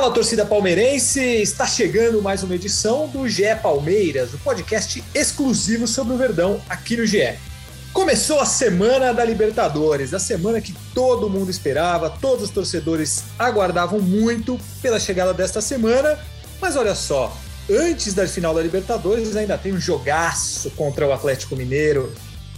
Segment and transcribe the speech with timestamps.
[0.00, 1.20] Fala, torcida palmeirense!
[1.20, 6.96] Está chegando mais uma edição do GE Palmeiras, o podcast exclusivo sobre o Verdão aqui
[6.96, 7.34] no GE.
[7.92, 14.00] Começou a semana da Libertadores, a semana que todo mundo esperava, todos os torcedores aguardavam
[14.00, 16.18] muito pela chegada desta semana.
[16.62, 17.36] Mas olha só,
[17.68, 22.10] antes da final da Libertadores ainda tem um jogaço contra o Atlético Mineiro,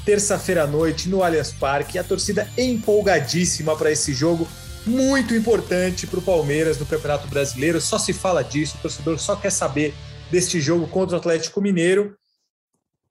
[0.05, 1.98] terça-feira à noite no Allianz Parque.
[1.98, 4.47] A torcida empolgadíssima para esse jogo,
[4.87, 7.81] muito importante para o Palmeiras no Campeonato Brasileiro.
[7.81, 9.95] Só se fala disso, o torcedor só quer saber
[10.31, 12.17] deste jogo contra o Atlético Mineiro.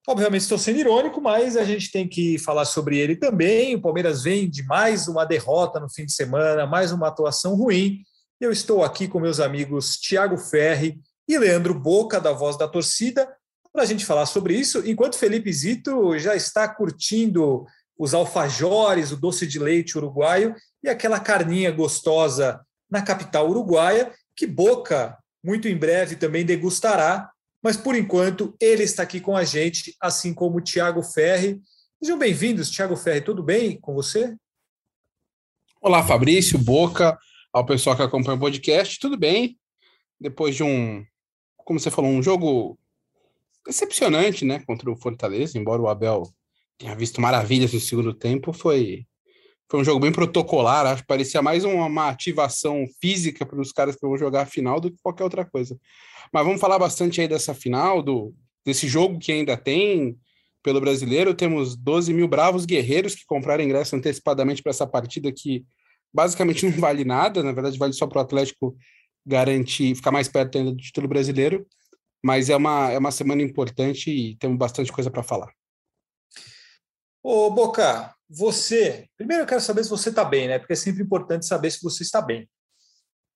[0.06, 3.74] Obviamente estou sendo irônico, mas a gente tem que falar sobre ele também.
[3.74, 8.00] O Palmeiras vem de mais uma derrota no fim de semana, mais uma atuação ruim.
[8.40, 13.28] Eu estou aqui com meus amigos Tiago Ferri e Leandro Boca, da Voz da Torcida,
[13.72, 17.64] para a gente falar sobre isso, enquanto Felipe Zito já está curtindo
[17.96, 24.46] os alfajores, o doce de leite uruguaio e aquela carninha gostosa na capital uruguaia, que
[24.46, 29.94] Boca muito em breve também degustará mas por enquanto ele está aqui com a gente,
[30.00, 31.60] assim como o Tiago Ferri.
[32.02, 34.34] Sejam bem-vindos, Tiago Ferri, tudo bem com você?
[35.80, 37.16] Olá, Fabrício, Boca,
[37.52, 39.56] ao pessoal que acompanha o podcast, tudo bem?
[40.20, 41.04] Depois de um,
[41.58, 42.76] como você falou, um jogo
[43.64, 46.24] decepcionante, né, contra o Fortaleza, embora o Abel
[46.76, 49.06] tenha visto maravilhas no segundo tempo, foi
[49.72, 53.72] foi um jogo bem protocolar, acho que parecia mais uma, uma ativação física para os
[53.72, 55.78] caras que vão jogar a final do que qualquer outra coisa.
[56.30, 58.34] Mas vamos falar bastante aí dessa final, do,
[58.66, 60.14] desse jogo que ainda tem
[60.62, 61.32] pelo brasileiro.
[61.32, 65.64] Temos 12 mil bravos guerreiros que compraram ingresso antecipadamente para essa partida que
[66.12, 68.76] basicamente não vale nada, na verdade, vale só para o Atlético
[69.24, 71.66] garantir, ficar mais perto ainda do título brasileiro.
[72.22, 75.50] Mas é uma, é uma semana importante e temos bastante coisa para falar.
[77.22, 79.06] Ô, Boca, você.
[79.16, 80.58] Primeiro eu quero saber se você está bem, né?
[80.58, 82.48] Porque é sempre importante saber se você está bem.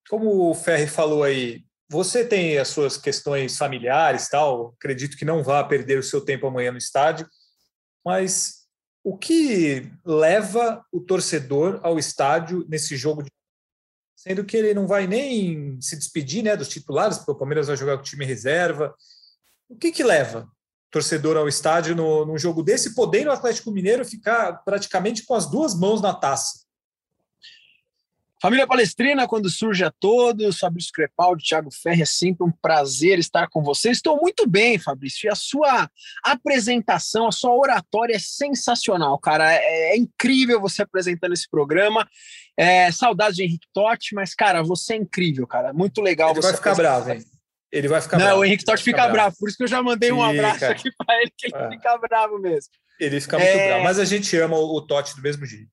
[0.08, 4.74] Como o Ferri falou aí, você tem as suas questões familiares, tal.
[4.78, 7.28] Acredito que não vá perder o seu tempo amanhã no estádio.
[8.04, 8.66] Mas
[9.04, 13.30] o que leva o torcedor ao estádio nesse jogo de
[14.16, 17.76] sendo que ele não vai nem se despedir, né, dos titulares, porque o Palmeiras vai
[17.76, 18.92] jogar com o time reserva.
[19.68, 20.50] O que que leva
[20.96, 25.44] torcedor ao estádio no, num jogo desse, podendo o Atlético Mineiro ficar praticamente com as
[25.50, 26.64] duas mãos na taça.
[28.40, 33.48] Família Palestrina, quando surge a todos, Fabrício Crepaldi, Thiago Ferri, é sempre um prazer estar
[33.48, 33.98] com vocês.
[33.98, 35.90] Estou muito bem, Fabrício, e a sua
[36.24, 39.52] apresentação, a sua oratória é sensacional, cara.
[39.52, 42.08] É, é incrível você apresentando esse programa.
[42.56, 45.74] É, saudades de Henrique Totti, mas, cara, você é incrível, cara.
[45.74, 46.48] Muito legal Ele você.
[46.48, 47.24] vai ficar bravo, hein?
[47.72, 48.40] Ele vai ficar Não, bravo.
[48.40, 49.12] o Henrique Totti fica bravo.
[49.12, 49.36] bravo.
[49.38, 50.28] Por isso que eu já mandei um Fica.
[50.30, 51.68] abraço aqui para ele, que ele É.
[51.70, 52.70] fica bravo mesmo.
[52.98, 53.68] Ele fica muito É.
[53.68, 53.84] bravo.
[53.84, 55.70] Mas a gente ama o, o Totti do mesmo jeito.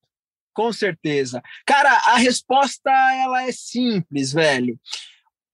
[0.52, 1.42] Com certeza.
[1.66, 4.78] Cara, a resposta ela é simples, velho.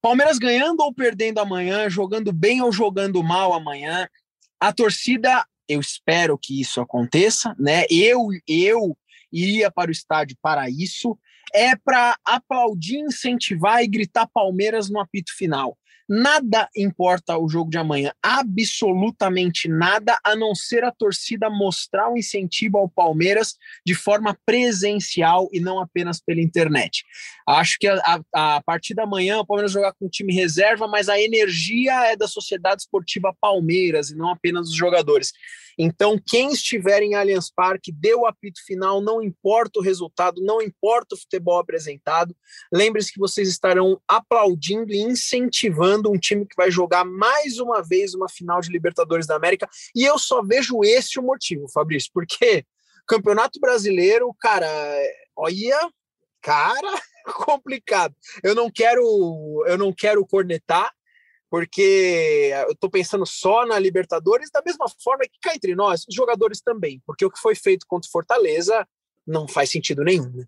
[0.03, 4.09] Palmeiras ganhando ou perdendo amanhã, jogando bem ou jogando mal amanhã,
[4.59, 7.85] a torcida, eu espero que isso aconteça, né?
[7.91, 8.97] Eu eu
[9.33, 11.19] iria para o estádio para isso,
[11.55, 15.79] é para aplaudir, incentivar e gritar Palmeiras no apito final.
[16.13, 22.19] Nada importa o jogo de amanhã, absolutamente nada, a não ser a torcida mostrar o
[22.19, 23.55] incentivo ao Palmeiras
[23.87, 27.05] de forma presencial e não apenas pela internet.
[27.47, 30.89] Acho que a, a, a partir da manhã o Palmeiras jogar com o time reserva,
[30.89, 35.33] mas a energia é da Sociedade Esportiva Palmeiras e não apenas dos jogadores.
[35.79, 40.61] Então, quem estiver em Allianz Parque, dê o apito final, não importa o resultado, não
[40.61, 42.37] importa o futebol apresentado.
[42.71, 48.15] Lembre-se que vocês estarão aplaudindo e incentivando um time que vai jogar mais uma vez
[48.15, 49.69] uma final de Libertadores da América.
[49.95, 52.65] E eu só vejo esse o motivo, Fabrício, porque
[53.07, 54.69] Campeonato Brasileiro, cara,
[55.37, 55.91] olha,
[56.41, 57.03] cara,
[57.45, 58.15] complicado.
[58.43, 60.93] Eu não quero, eu não quero cornetar,
[61.51, 66.15] porque eu estou pensando só na Libertadores, da mesma forma que cá entre nós, os
[66.15, 68.87] jogadores também, porque o que foi feito contra o Fortaleza
[69.27, 70.31] não faz sentido nenhum.
[70.31, 70.45] Né?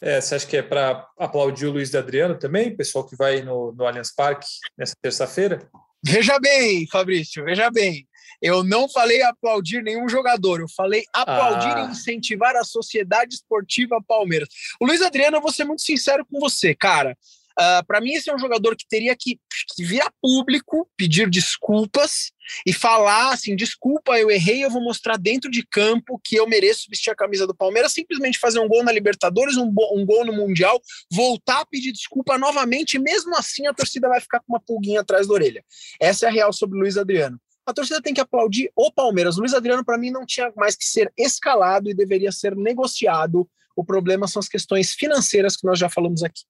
[0.00, 3.72] É, você acha que é para aplaudir o Luiz Adriano também, pessoal que vai no,
[3.72, 4.46] no Allianz Parque
[4.76, 5.68] nessa terça-feira?
[6.04, 8.06] Veja bem, Fabrício, veja bem.
[8.40, 11.80] Eu não falei aplaudir nenhum jogador, eu falei aplaudir Ah.
[11.80, 14.48] e incentivar a Sociedade Esportiva Palmeiras.
[14.80, 17.18] O Luiz Adriano, eu vou ser muito sincero com você, cara.
[17.58, 19.36] Uh, para mim, esse é um jogador que teria que,
[19.74, 22.30] que vir a público, pedir desculpas
[22.64, 26.86] e falar assim: desculpa, eu errei, eu vou mostrar dentro de campo que eu mereço
[26.88, 30.32] vestir a camisa do Palmeiras, simplesmente fazer um gol na Libertadores, um, um gol no
[30.32, 30.80] Mundial,
[31.12, 35.00] voltar a pedir desculpa novamente, e mesmo assim a torcida vai ficar com uma pulguinha
[35.00, 35.64] atrás da orelha.
[36.00, 37.40] Essa é a real sobre o Luiz Adriano.
[37.66, 39.36] A torcida tem que aplaudir o Palmeiras.
[39.36, 43.46] O Luiz Adriano, para mim, não tinha mais que ser escalado e deveria ser negociado.
[43.76, 46.44] O problema são as questões financeiras que nós já falamos aqui.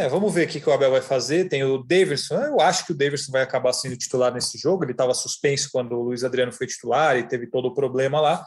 [0.00, 1.46] É, vamos ver o que o Abel vai fazer.
[1.50, 2.36] Tem o Davidson.
[2.36, 4.82] Eu acho que o Davidson vai acabar sendo titular nesse jogo.
[4.82, 8.46] Ele estava suspenso quando o Luiz Adriano foi titular e teve todo o problema lá.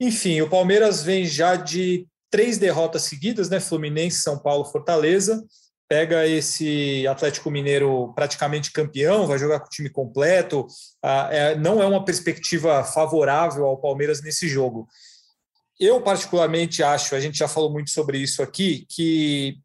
[0.00, 3.60] Enfim, o Palmeiras vem já de três derrotas seguidas, né?
[3.60, 5.44] Fluminense, São Paulo, Fortaleza.
[5.86, 10.66] Pega esse Atlético Mineiro praticamente campeão, vai jogar com o time completo.
[11.02, 14.88] Ah, é, não é uma perspectiva favorável ao Palmeiras nesse jogo.
[15.78, 19.58] Eu, particularmente, acho, a gente já falou muito sobre isso aqui, que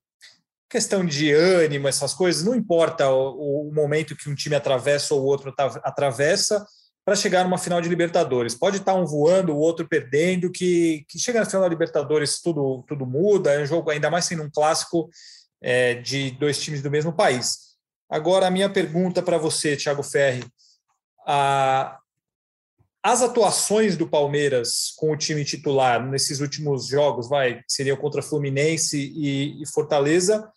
[0.70, 5.22] questão de ânimo, essas coisas, não importa o, o momento que um time atravessa ou
[5.22, 6.66] o outro atravessa
[7.04, 8.54] para chegar numa final de Libertadores.
[8.54, 12.84] Pode estar um voando, o outro perdendo, que, que chega na final da Libertadores tudo,
[12.88, 15.10] tudo muda, é um jogo ainda mais sendo um clássico
[15.60, 17.70] é, de dois times do mesmo país.
[18.08, 20.46] Agora, a minha pergunta para você, Thiago Ferri,
[21.26, 21.98] a,
[23.04, 28.98] as atuações do Palmeiras com o time titular nesses últimos jogos, vai, seriam contra Fluminense
[29.16, 30.48] e, e Fortaleza,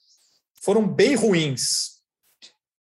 [0.63, 2.03] foram bem ruins.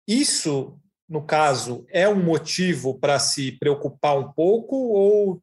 [0.07, 0.79] Isso,
[1.09, 5.41] no caso, é um motivo para se preocupar um pouco ou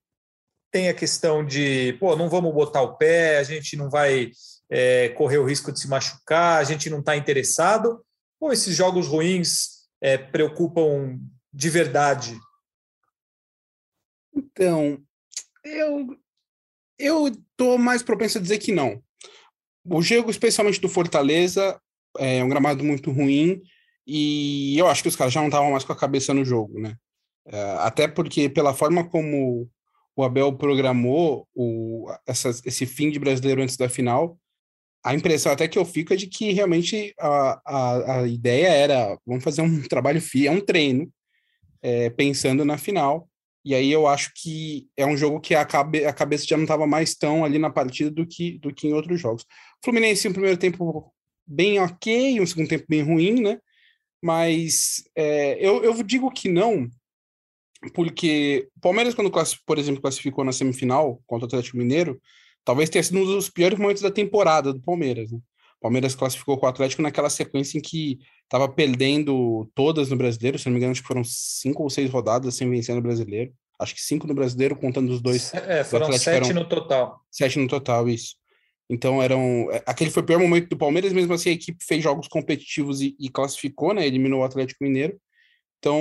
[0.70, 4.30] tem a questão de, pô, não vamos botar o pé, a gente não vai
[4.70, 8.04] é, correr o risco de se machucar, a gente não está interessado?
[8.38, 11.18] Ou esses jogos ruins é, preocupam
[11.52, 12.38] de verdade?
[14.34, 15.02] Então,
[15.64, 16.16] eu
[16.98, 19.02] eu tô mais propenso a dizer que não.
[19.84, 21.80] O jogo, especialmente do Fortaleza,
[22.18, 23.60] é um gramado muito ruim
[24.06, 26.80] e eu acho que os caras já não estavam mais com a cabeça no jogo,
[26.80, 26.96] né?
[27.46, 29.68] É, até porque pela forma como
[30.16, 34.38] o Abel programou o, essa, esse fim de brasileiro antes da final,
[35.04, 39.18] a impressão até que eu fico é de que realmente a, a, a ideia era
[39.26, 41.10] vamos fazer um trabalho fio, é um treino,
[41.82, 43.28] é, pensando na final.
[43.64, 46.64] E aí eu acho que é um jogo que a, cabe, a cabeça já não
[46.64, 49.44] estava mais tão ali na partida do que, do que em outros jogos.
[49.84, 51.12] Fluminense, no primeiro tempo,
[51.48, 53.58] bem ok, um segundo tempo bem ruim, né?
[54.22, 56.88] Mas é, eu, eu digo que não,
[57.94, 59.30] porque o Palmeiras, quando,
[59.64, 62.20] por exemplo, classificou na semifinal contra o Atlético Mineiro,
[62.64, 65.30] talvez tenha sido um dos piores momentos da temporada do Palmeiras.
[65.30, 65.38] Né?
[65.38, 70.58] O Palmeiras classificou com o Atlético naquela sequência em que estava perdendo todas no Brasileiro,
[70.58, 73.52] se não me engano, acho que foram cinco ou seis rodadas sem vencer no Brasileiro.
[73.78, 75.54] Acho que cinco no Brasileiro, contando os dois.
[75.54, 77.20] É, foram sete no total.
[77.30, 78.34] Sete no total, isso.
[78.88, 79.68] Então eram.
[79.70, 83.00] É, aquele foi o pior momento do Palmeiras, mesmo assim a equipe fez jogos competitivos
[83.00, 84.06] e, e classificou, né?
[84.06, 85.20] Eliminou o Atlético Mineiro.
[85.78, 86.00] Então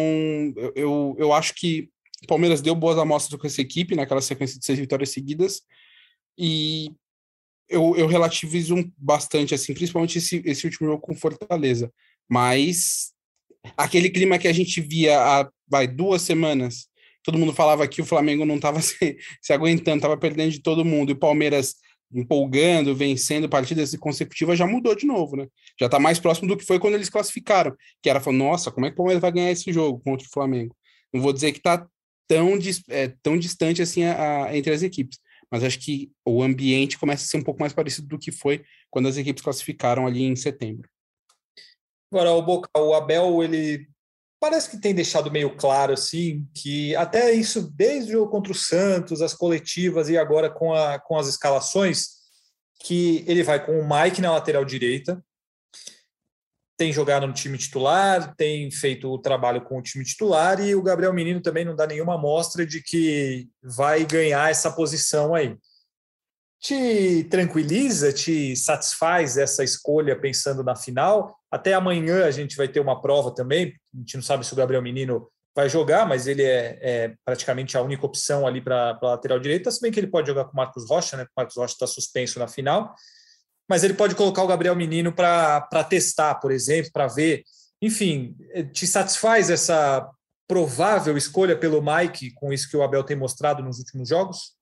[0.76, 1.90] eu, eu, acho que
[2.24, 5.62] o Palmeiras deu boas amostras com essa equipe naquela sequência de seis vitórias seguidas.
[6.38, 6.92] E
[7.70, 11.92] eu, eu relativizo bastante, assim, principalmente esse, esse último jogo com Fortaleza.
[12.28, 13.14] Mas
[13.76, 16.88] aquele clima que a gente via há vai, duas semanas,
[17.22, 20.86] todo mundo falava que o Flamengo não estava se, se aguentando, estava perdendo de todo
[20.86, 21.76] mundo, e o Palmeiras
[22.12, 25.48] empolgando, vencendo partidas consecutivas, já mudou de novo, né?
[25.80, 28.86] Já está mais próximo do que foi quando eles classificaram, que era, falou, nossa, como
[28.86, 30.76] é que o Palmeiras vai ganhar esse jogo contra o Flamengo?
[31.14, 31.86] Não vou dizer que está
[32.28, 32.58] tão,
[32.90, 35.20] é, tão distante assim a, a, entre as equipes,
[35.52, 38.64] mas acho que o ambiente começa a ser um pouco mais parecido do que foi
[38.90, 40.90] quando as equipes classificaram ali em setembro.
[42.12, 43.88] Agora, o Boca, o Abel, ele
[44.40, 49.22] parece que tem deixado meio claro assim que até isso desde o contra o Santos,
[49.22, 52.18] as coletivas e agora com, a, com as escalações
[52.80, 55.24] que ele vai com o Mike na lateral direita,
[56.78, 60.84] tem jogado no time titular, tem feito o trabalho com o time titular e o
[60.84, 65.58] Gabriel Menino também não dá nenhuma amostra de que vai ganhar essa posição aí.
[66.60, 71.37] Te tranquiliza, te satisfaz essa escolha pensando na final?
[71.52, 73.74] Até amanhã a gente vai ter uma prova também.
[73.94, 77.78] A gente não sabe se o Gabriel Menino vai jogar, mas ele é, é praticamente
[77.78, 79.72] a única opção ali para a lateral direita.
[79.72, 81.24] Se bem que ele pode jogar com o Marcos Rocha, né?
[81.24, 82.94] O Marcos Rocha está suspenso na final.
[83.70, 87.44] Mas ele pode colocar o Gabriel Menino para testar, por exemplo, para ver.
[87.82, 88.36] Enfim,
[88.72, 90.08] te satisfaz essa
[90.48, 94.56] provável escolha pelo Mike com isso que o Abel tem mostrado nos últimos jogos?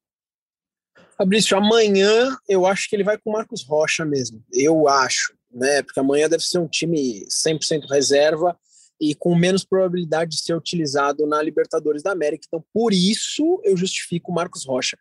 [1.18, 4.44] Fabrício, amanhã eu acho que ele vai com o Marcos Rocha mesmo.
[4.52, 5.82] Eu acho né?
[5.82, 8.58] Porque amanhã deve ser um time 100% reserva
[9.00, 12.46] e com menos probabilidade de ser utilizado na Libertadores da América.
[12.48, 14.98] Então, por isso eu justifico o Marcos Rocha.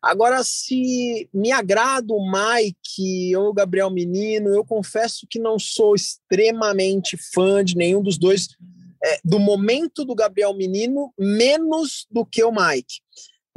[0.00, 5.94] Agora, se me agrada o Mike ou o Gabriel Menino, eu confesso que não sou
[5.94, 8.48] extremamente fã de nenhum dos dois,
[9.04, 13.00] é, do momento do Gabriel Menino, menos do que o Mike.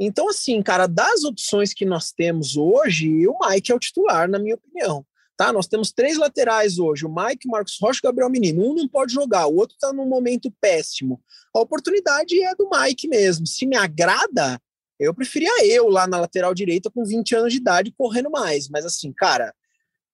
[0.00, 4.40] Então, assim, cara, das opções que nós temos hoje, o Mike é o titular, na
[4.40, 5.06] minha opinião.
[5.42, 5.52] Tá?
[5.52, 8.64] Nós temos três laterais hoje: o Mike, o Marcos Rocha e o Gabriel Menino.
[8.64, 11.20] Um não pode jogar, o outro está num momento péssimo.
[11.52, 13.44] A oportunidade é do Mike mesmo.
[13.44, 14.60] Se me agrada,
[15.00, 18.68] eu preferia eu lá na lateral direita com 20 anos de idade correndo mais.
[18.68, 19.52] Mas assim, cara,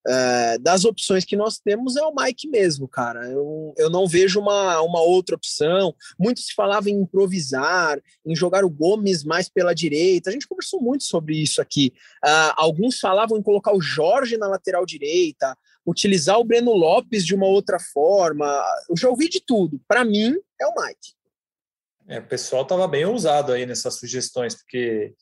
[0.09, 3.31] é, das opções que nós temos é o Mike mesmo, cara.
[3.31, 5.95] Eu, eu não vejo uma, uma outra opção.
[6.19, 10.31] Muito se falava em improvisar, em jogar o Gomes mais pela direita.
[10.31, 11.93] A gente conversou muito sobre isso aqui.
[12.25, 17.35] Uh, alguns falavam em colocar o Jorge na lateral direita, utilizar o Breno Lopes de
[17.35, 18.47] uma outra forma.
[18.89, 19.79] Eu já ouvi de tudo.
[19.87, 21.13] Para mim, é o Mike.
[22.09, 25.13] É, o pessoal estava bem ousado aí nessas sugestões, porque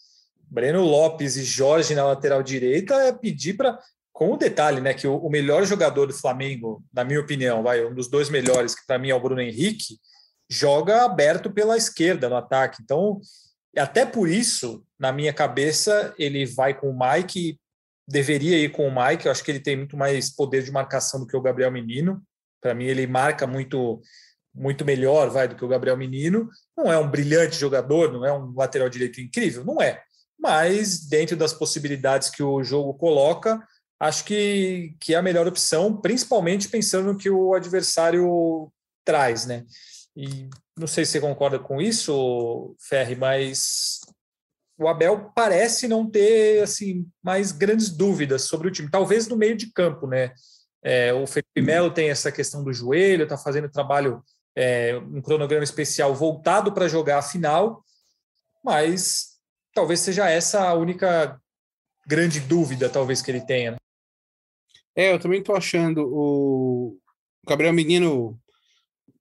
[0.49, 3.76] Breno Lopes e Jorge na lateral direita é pedir para
[4.16, 7.85] com o detalhe, né, que o, o, melhor jogador do Flamengo, na minha opinião, vai
[7.85, 9.99] um dos dois melhores, que para mim é o Bruno Henrique,
[10.49, 12.80] joga aberto pela esquerda no ataque.
[12.82, 13.20] Então,
[13.76, 17.61] até por isso, na minha cabeça, ele vai com o Mike,
[18.08, 19.26] deveria ir com o Mike.
[19.26, 22.23] Eu acho que ele tem muito mais poder de marcação do que o Gabriel Menino.
[22.58, 24.00] Para mim, ele marca muito
[24.54, 26.49] muito melhor, vai, do que o Gabriel Menino.
[26.75, 30.00] Não é um brilhante jogador, não é um lateral direito incrível, não é.
[30.40, 33.62] Mas dentro das possibilidades que o jogo coloca,
[33.98, 38.70] acho que, que é a melhor opção, principalmente pensando no que o adversário
[39.04, 39.64] traz, né?
[40.16, 44.00] E não sei se você concorda com isso, Ferri, mas
[44.78, 49.56] o Abel parece não ter assim mais grandes dúvidas sobre o time, talvez no meio
[49.56, 50.32] de campo, né?
[50.82, 54.22] É, o Felipe Melo tem essa questão do joelho, está fazendo trabalho,
[54.54, 57.82] é, um cronograma especial voltado para jogar a final,
[58.62, 59.36] mas
[59.74, 61.40] talvez seja essa a única
[62.06, 63.72] grande dúvida, talvez, que ele tenha.
[63.72, 63.76] Né?
[64.96, 66.98] É, eu também tô achando o
[67.46, 68.40] Gabriel Menino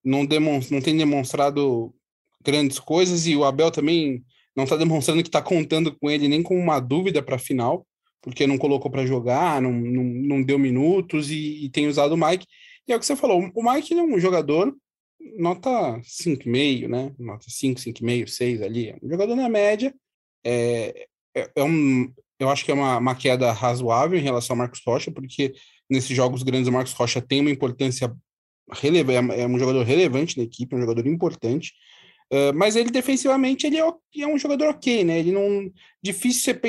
[0.03, 1.93] não, demonstra, não tem demonstrado
[2.41, 4.23] grandes coisas e o Abel também
[4.55, 7.85] não está demonstrando que está contando com ele nem com uma dúvida para a final,
[8.21, 12.17] porque não colocou para jogar, não, não, não, deu minutos e, e, tem usado o
[12.17, 12.47] Mike.
[12.87, 14.73] E é o que você falou, o Mike é um jogador
[15.37, 17.13] nota 5,5, né?
[17.17, 18.89] Nota 5, 5,5, 6 ali.
[18.89, 19.93] É um jogador na média.
[20.43, 24.57] É, é, é um, eu acho que é uma, uma queda razoável em relação ao
[24.57, 25.53] Marcos Rocha, porque
[25.89, 28.13] nesses jogos grandes o Marcos Rocha tem uma importância
[28.71, 31.73] relevante, é, é um jogador relevante na equipe, um jogador importante.
[32.33, 35.19] Uh, mas ele defensivamente ele é, é, um jogador ok, né?
[35.19, 36.59] Ele não difícil você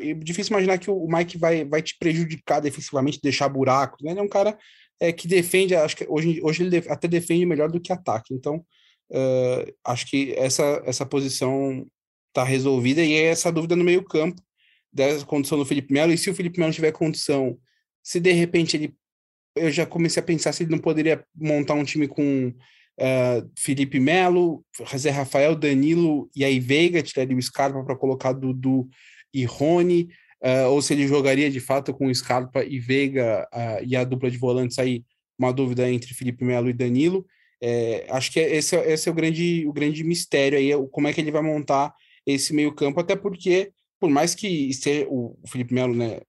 [0.00, 4.12] é difícil imaginar que o Mike vai, vai te prejudicar defensivamente, deixar buracos, né?
[4.12, 4.58] Ele é um cara
[4.98, 8.32] é, que defende, acho que hoje, hoje ele até defende melhor do que ataque.
[8.32, 8.64] Então
[9.10, 11.86] uh, acho que essa essa posição
[12.28, 14.40] está resolvida e é essa dúvida no meio campo
[14.92, 17.58] dessa condição do Felipe Melo, e se o Felipe Melo tiver condição,
[18.02, 18.94] se de repente ele.
[19.54, 24.00] Eu já comecei a pensar se ele não poderia montar um time com uh, Felipe
[24.00, 24.64] Melo,
[24.96, 28.88] Zé Rafael, Danilo e aí Veiga, tiraria o Scarpa para colocar Dudu
[29.32, 30.08] e Rony,
[30.42, 34.30] uh, ou se ele jogaria de fato com Scarpa e Veiga uh, e a dupla
[34.30, 35.04] de volantes aí,
[35.38, 37.26] uma dúvida entre Felipe Melo e Danilo.
[37.60, 41.12] É, acho que esse, é, esse é o grande, o grande mistério aí, como é
[41.12, 41.94] que ele vai montar
[42.26, 43.70] esse meio campo, até porque
[44.02, 44.68] por mais que
[45.08, 46.22] o Felipe Melo, né,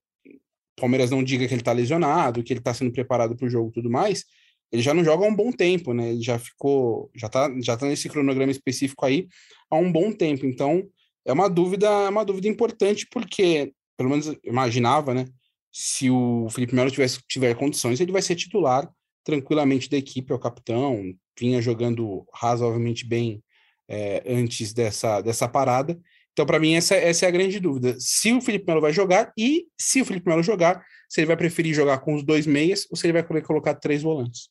[0.76, 3.70] Palmeiras não diga que ele está lesionado, que ele está sendo preparado para o jogo
[3.70, 4.24] e tudo mais,
[4.70, 6.10] ele já não joga há um bom tempo, né?
[6.10, 9.26] Ele já ficou, já está já tá nesse cronograma específico aí
[9.68, 10.46] há um bom tempo.
[10.46, 10.88] Então,
[11.24, 15.24] é uma dúvida, é uma dúvida importante, porque, pelo menos imaginava, né?
[15.72, 18.88] Se o Felipe Melo tivesse, tiver condições, ele vai ser titular
[19.24, 23.42] tranquilamente da equipe, é o capitão, vinha jogando razoavelmente bem
[23.88, 25.98] é, antes dessa, dessa parada.
[26.34, 27.94] Então, para mim, essa, essa é a grande dúvida.
[28.00, 31.36] Se o Felipe Melo vai jogar e se o Felipe Melo jogar, se ele vai
[31.36, 34.50] preferir jogar com os dois meias ou se ele vai querer colocar três volantes.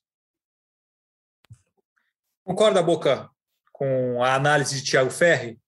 [2.42, 3.30] Concorda, Boca,
[3.74, 5.60] com a análise de Thiago Ferri?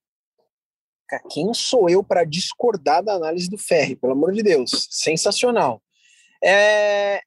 [1.29, 3.97] Quem sou eu para discordar da análise do Ferri?
[3.97, 5.83] Pelo amor de Deus, sensacional.
[6.41, 7.21] É,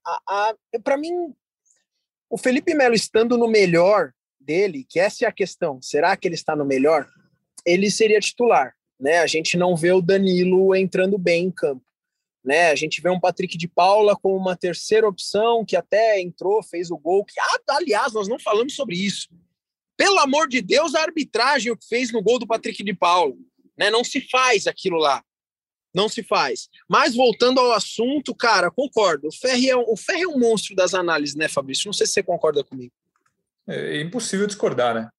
[0.83, 1.12] para mim,
[2.30, 6.35] o Felipe Melo estando no melhor dele, que essa é a questão, será que ele
[6.35, 7.07] está no melhor?
[7.66, 9.19] Ele seria titular né?
[9.19, 11.85] A gente não vê o Danilo entrando bem em campo,
[12.45, 12.71] né?
[12.71, 16.90] A gente vê um Patrick de Paula como uma terceira opção que até entrou, fez
[16.90, 17.25] o gol.
[17.25, 19.28] Que ah, aliás, nós não falamos sobre isso.
[19.97, 23.35] Pelo amor de Deus, a arbitragem o que fez no gol do Patrick de Paula,
[23.76, 23.90] né?
[23.90, 25.23] Não se faz aquilo lá.
[25.95, 26.69] Não se faz.
[26.88, 29.28] Mas voltando ao assunto, cara, concordo.
[29.28, 31.87] O Ferri é, o Ferri é um monstro das análises, né, Fabrício?
[31.87, 32.93] Não sei se você concorda comigo.
[33.67, 35.11] É impossível discordar, né?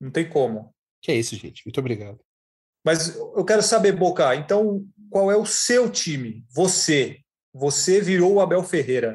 [0.00, 0.74] Não tem como.
[1.00, 1.64] Que é isso, gente.
[1.64, 2.18] Muito obrigado.
[2.84, 6.44] Mas eu quero saber, Boca, então qual é o seu time?
[6.50, 7.18] Você.
[7.52, 9.12] Você virou o Abel Ferreira.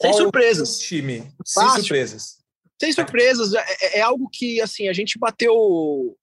[0.00, 0.68] Sem Qual é surpresas.
[0.68, 1.32] seu time?
[1.44, 1.80] Sem Fácil.
[1.80, 2.44] surpresas.
[2.80, 6.16] Sem surpresas, é, é algo que assim a gente bateu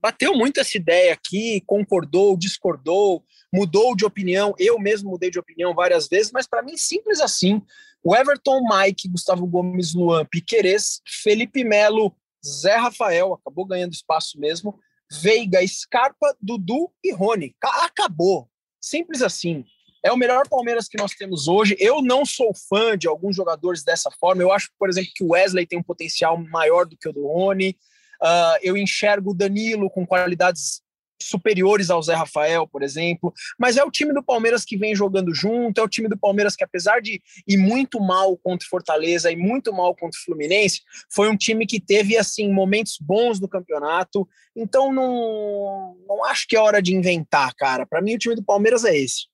[0.00, 4.54] bateu muito essa ideia aqui, concordou, discordou, mudou de opinião.
[4.58, 7.62] Eu mesmo mudei de opinião várias vezes, mas para mim simples assim.
[8.02, 14.78] O Everton, Mike, Gustavo Gomes, Luan, Piquerez, Felipe Melo, Zé Rafael, acabou ganhando espaço mesmo,
[15.10, 17.54] Veiga, Scarpa, Dudu e Rony.
[17.60, 18.48] Ca- Acabou.
[18.80, 19.64] Simples assim.
[20.04, 21.76] É o melhor Palmeiras que nós temos hoje.
[21.80, 24.40] Eu não sou fã de alguns jogadores dessa forma.
[24.42, 27.26] Eu acho, por exemplo, que o Wesley tem um potencial maior do que o do
[27.26, 27.76] Rony.
[28.22, 30.80] Ah, eu enxergo o Danilo com qualidades
[31.20, 33.32] superiores ao Zé Rafael, por exemplo.
[33.58, 35.80] Mas é o time do Palmeiras que vem jogando junto.
[35.80, 39.36] É o time do Palmeiras que, apesar de ir muito mal contra o Fortaleza e
[39.36, 44.28] muito mal contra o Fluminense, foi um time que teve assim momentos bons no campeonato.
[44.54, 47.86] Então não, não acho que é hora de inventar, cara.
[47.86, 49.26] Para mim o time do Palmeiras é esse.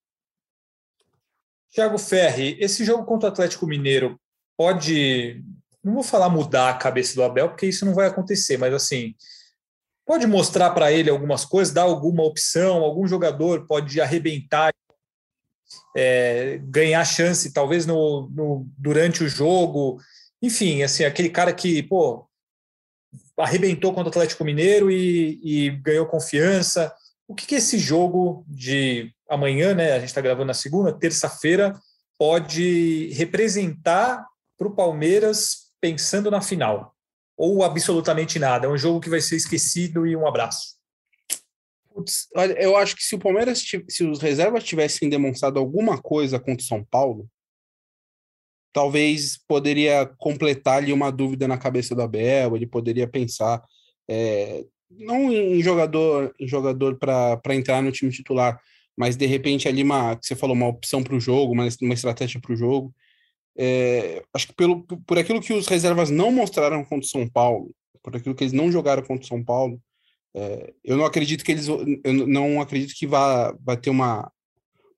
[1.70, 4.20] Tiago Ferri, esse jogo contra o Atlético Mineiro
[4.56, 5.42] pode.
[5.82, 9.14] Não vou falar mudar a cabeça do Abel, porque isso não vai acontecer, mas assim.
[10.04, 14.72] Pode mostrar para ele algumas coisas, dar alguma opção, algum jogador pode arrebentar,
[15.96, 19.98] é, ganhar chance, talvez no, no- durante o jogo.
[20.40, 22.26] Enfim, assim, aquele cara que, pô,
[23.38, 26.92] arrebentou contra o Atlético Mineiro e, e ganhou confiança.
[27.26, 29.92] O que, que esse jogo de amanhã, né?
[29.92, 31.78] A gente está gravando na segunda, terça-feira,
[32.18, 34.26] pode representar
[34.58, 36.94] para o Palmeiras pensando na final?
[37.36, 38.66] Ou absolutamente nada?
[38.66, 40.76] É um jogo que vai ser esquecido e um abraço.
[41.92, 46.62] Putz, eu acho que se o Palmeiras, se os reservas tivessem demonstrado alguma coisa contra
[46.62, 47.28] o São Paulo,
[48.72, 53.62] talvez poderia completar ali uma dúvida na cabeça do Abel, ele poderia pensar
[54.08, 58.60] é, não em jogador, em jogador para entrar no time titular,
[58.96, 61.94] mas de repente ali uma, que você falou, uma opção para o jogo, uma, uma
[61.94, 62.94] estratégia para o jogo.
[63.56, 67.70] É, acho que pelo, por aquilo que os reservas não mostraram contra o São Paulo,
[68.02, 69.80] por aquilo que eles não jogaram contra o São Paulo,
[70.34, 74.30] é, eu não acredito que eles eu não acredito que vá, vá ter uma,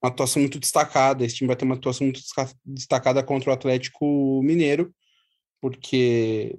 [0.02, 1.24] uma atuação muito destacada.
[1.24, 2.20] Esse time vai ter uma atuação muito
[2.64, 4.94] destacada contra o Atlético Mineiro,
[5.60, 6.56] porque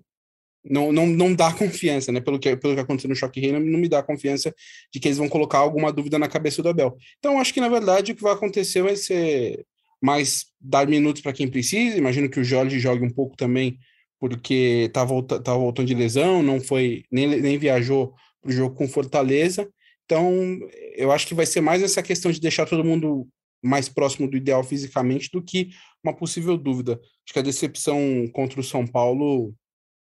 [0.63, 2.19] não, não, não dá confiança, né?
[2.19, 4.53] Pelo que, pelo que aconteceu no Choque Rei, não, não me dá confiança
[4.91, 6.97] de que eles vão colocar alguma dúvida na cabeça do Abel.
[7.19, 9.65] Então, acho que na verdade o que vai acontecer vai ser
[10.05, 11.97] mais dar minutos para quem precisa.
[11.97, 13.79] Imagino que o Jorge jogue um pouco também,
[14.19, 18.75] porque tá, volta, tá voltando de lesão, não foi, nem, nem viajou para o jogo
[18.75, 19.67] com Fortaleza.
[20.05, 20.59] Então,
[20.95, 23.27] eu acho que vai ser mais essa questão de deixar todo mundo
[23.63, 25.69] mais próximo do ideal fisicamente do que
[26.03, 26.93] uma possível dúvida.
[26.93, 29.55] Acho que a decepção contra o São Paulo,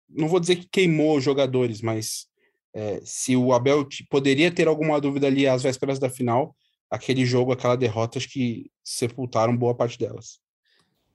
[0.09, 2.27] não vou dizer que queimou os jogadores, mas
[2.73, 6.55] é, se o Abel poderia ter alguma dúvida ali às vésperas da final,
[6.89, 10.39] aquele jogo, aquela derrota, acho que sepultaram boa parte delas.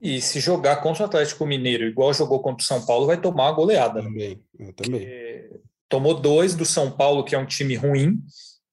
[0.01, 3.45] E se jogar contra o Atlético Mineiro, igual jogou contra o São Paulo, vai tomar
[3.45, 4.03] uma goleada.
[4.03, 5.09] Também, eu também.
[5.89, 8.21] Tomou dois do São Paulo, que é um time ruim,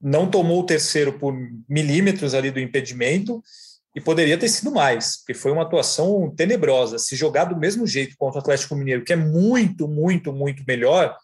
[0.02, 1.34] não tomou o terceiro por
[1.70, 3.42] milímetros ali do impedimento
[3.96, 6.98] e poderia ter sido mais, porque foi uma atuação tenebrosa.
[6.98, 11.16] Se jogar do mesmo jeito contra o Atlético Mineiro, que é muito, muito, muito melhor,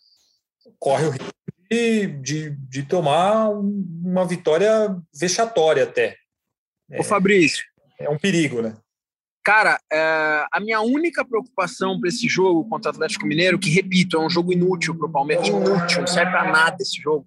[0.80, 1.37] corre o risco
[1.70, 6.16] de, de, de tomar um- uma vitória vexatória até.
[6.98, 7.66] Ô Fabrício,
[8.00, 8.76] É um perigo, né?
[9.44, 14.18] Cara, é, a minha única preocupação para esse jogo contra o Atlético Mineiro, que repito,
[14.18, 17.26] é um jogo inútil para o Palmeiras, inútil, não serve para nada esse jogo.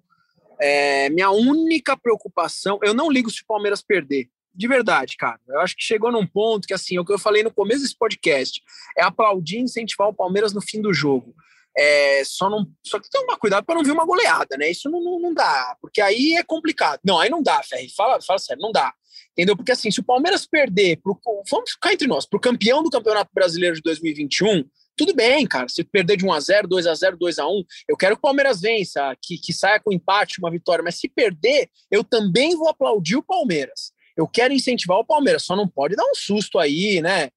[0.59, 5.39] É, minha única preocupação, eu não ligo se o Palmeiras perder, de verdade, cara.
[5.47, 7.81] Eu acho que chegou num ponto que, assim, é o que eu falei no começo
[7.81, 8.61] desse podcast,
[8.95, 11.33] é aplaudir e incentivar o Palmeiras no fim do jogo.
[11.77, 14.69] É, só não, só que tomar cuidado para não vir uma goleada, né?
[14.69, 16.99] Isso não, não, não dá, porque aí é complicado.
[17.03, 17.89] Não, aí não dá, Ferri.
[17.95, 18.93] Fala, fala sério, não dá.
[19.31, 19.55] Entendeu?
[19.55, 21.17] Porque assim, se o Palmeiras perder, pro,
[21.49, 24.65] vamos ficar entre nós, pro campeão do Campeonato Brasileiro de 2021,
[24.97, 25.67] tudo bem, cara.
[25.69, 29.79] Se perder de 1x0, 2x0, 2x1, eu quero que o Palmeiras vença, que, que saia
[29.79, 30.83] com empate, uma vitória.
[30.83, 33.93] Mas se perder, eu também vou aplaudir o Palmeiras.
[34.15, 37.29] Eu quero incentivar o Palmeiras, só não pode dar um susto aí, né?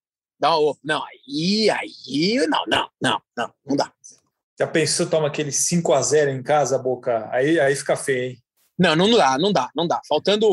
[0.45, 3.91] Um- não, aí, aí, não, não, não, não, não dá.
[4.59, 7.29] Já pensou, toma aquele 5 a 0 em casa, Boca?
[7.33, 8.39] Aí, aí fica feio, hein?
[8.79, 10.01] Não, não dá, não dá, não dá.
[10.09, 10.49] Faltando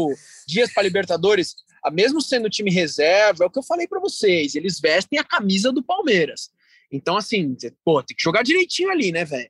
[0.48, 1.56] dias para Libertadores,
[1.92, 5.72] mesmo sendo time reserva, é o que eu falei para vocês, eles vestem a camisa
[5.72, 6.50] do Palmeiras.
[6.92, 9.50] Então, assim, pô, tem que jogar direitinho ali, né, velho?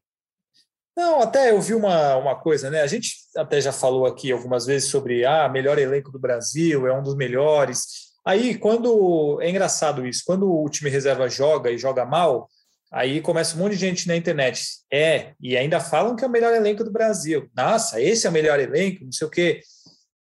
[0.95, 2.81] Não, até eu vi uma, uma coisa, né?
[2.81, 6.93] A gente até já falou aqui algumas vezes sobre ah, melhor elenco do Brasil, é
[6.93, 8.11] um dos melhores.
[8.25, 12.47] Aí, quando é engraçado isso, quando o time reserva joga e joga mal,
[12.91, 14.65] Aí começa um monte de gente na internet.
[14.91, 17.49] É, e ainda falam que é o melhor elenco do Brasil.
[17.55, 19.61] Nossa, esse é o melhor elenco, não sei o quê.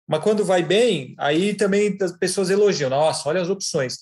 [0.07, 2.91] Mas quando vai bem, aí também as pessoas elogiam.
[2.91, 3.97] Nossa, olha as opções.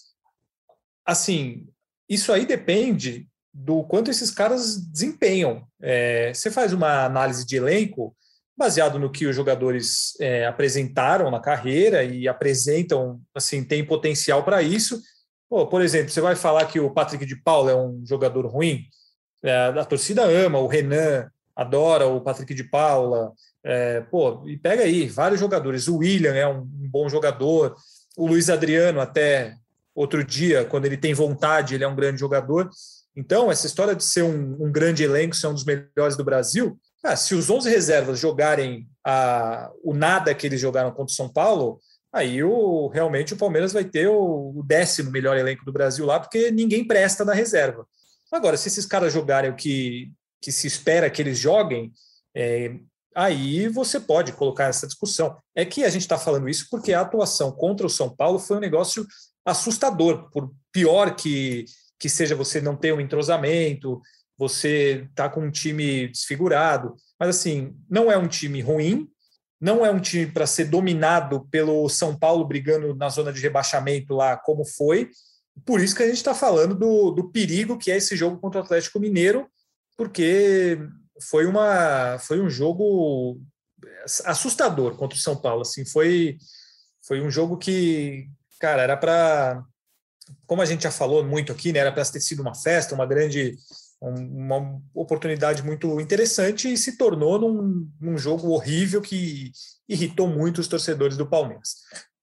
[1.05, 1.67] Assim,
[2.09, 5.67] isso aí depende do quanto esses caras desempenham.
[5.81, 8.17] É, você faz uma análise de elenco
[8.57, 14.63] baseado no que os jogadores é, apresentaram na carreira e apresentam, assim, tem potencial para
[14.63, 15.01] isso.
[15.49, 18.85] Pô, por exemplo, você vai falar que o Patrick de Paula é um jogador ruim?
[19.43, 23.33] É, a torcida ama, o Renan adora o Patrick de Paula,
[23.65, 25.89] é, pô, e pega aí, vários jogadores.
[25.89, 27.75] O William é um, um bom jogador.
[28.17, 29.55] O Luiz Adriano, até
[29.95, 32.69] outro dia, quando ele tem vontade, ele é um grande jogador.
[33.17, 36.79] Então, essa história de ser um, um grande elenco, ser um dos melhores do Brasil,
[37.03, 41.29] ah, se os 11 reservas jogarem a, o nada que eles jogaram contra o São
[41.29, 41.81] Paulo,
[42.13, 46.19] aí o, realmente o Palmeiras vai ter o, o décimo melhor elenco do Brasil lá,
[46.21, 47.87] porque ninguém presta na reserva.
[48.33, 51.93] Agora, se esses caras jogarem o que, que se espera que eles joguem,
[52.35, 52.75] é,
[53.15, 55.37] aí você pode colocar essa discussão.
[55.55, 58.57] É que a gente está falando isso porque a atuação contra o São Paulo foi
[58.57, 59.07] um negócio
[59.45, 61.65] assustador, por pior que,
[61.99, 64.03] que seja você não ter um entrosamento,
[64.37, 69.09] você tá com um time desfigurado, mas assim, não é um time ruim,
[69.61, 74.15] não é um time para ser dominado pelo São Paulo brigando na zona de rebaixamento
[74.15, 75.11] lá, como foi.
[75.65, 78.61] Por isso que a gente está falando do, do perigo que é esse jogo contra
[78.61, 79.49] o Atlético Mineiro,
[79.97, 80.79] porque
[81.31, 83.41] foi, uma, foi um jogo
[84.25, 85.63] assustador contra o São Paulo.
[85.63, 86.37] Assim, foi,
[87.07, 88.29] foi um jogo que,
[88.61, 89.65] cara, era para.
[90.47, 93.07] Como a gente já falou muito aqui, né, era para ter sido uma festa, uma
[93.07, 93.57] grande.
[94.01, 99.51] Uma oportunidade muito interessante e se tornou num, num jogo horrível que
[99.89, 101.77] irritou muito os torcedores do Palmeiras.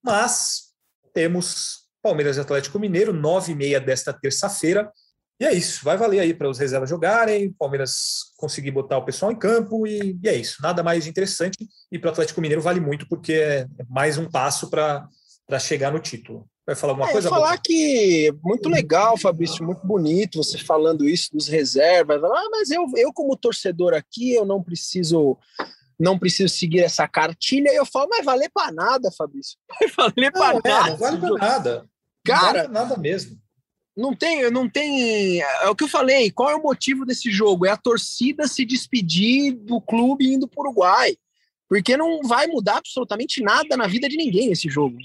[0.03, 0.73] Mas
[1.13, 4.91] temos Palmeiras e Atlético Mineiro, nove e meia desta terça-feira.
[5.39, 9.31] E é isso, vai valer aí para os reservas jogarem, Palmeiras conseguir botar o pessoal
[9.31, 10.61] em campo e, e é isso.
[10.61, 11.57] Nada mais interessante.
[11.91, 15.07] E para o Atlético Mineiro vale muito, porque é mais um passo para
[15.59, 16.47] chegar no título.
[16.65, 17.29] Vai falar alguma é, coisa?
[17.29, 22.23] falar que muito legal, Fabrício, muito bonito você falando isso dos reservas.
[22.23, 25.37] Ah, mas eu, eu como torcedor aqui, eu não preciso
[25.99, 27.71] não preciso seguir essa cartilha.
[27.71, 29.57] E eu falo, mas valer para nada, Fabrício.
[29.79, 30.89] Vai valer para é, nada.
[30.89, 31.89] Não vale para nada.
[32.25, 33.43] Cara, não vale nada mesmo
[33.95, 35.41] não tem, não tem.
[35.41, 36.31] É o que eu falei.
[36.31, 37.65] Qual é o motivo desse jogo?
[37.65, 41.15] É a torcida se despedir do clube indo para o Uruguai.
[41.69, 44.97] Porque não vai mudar absolutamente nada na vida de ninguém esse jogo.